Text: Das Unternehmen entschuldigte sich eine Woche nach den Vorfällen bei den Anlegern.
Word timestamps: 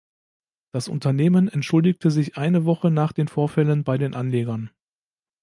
Das 0.73 0.87
Unternehmen 0.87 1.47
entschuldigte 1.47 2.09
sich 2.09 2.35
eine 2.35 2.65
Woche 2.65 2.89
nach 2.89 3.11
den 3.11 3.27
Vorfällen 3.27 3.83
bei 3.83 3.99
den 3.99 4.15
Anlegern. 4.15 4.71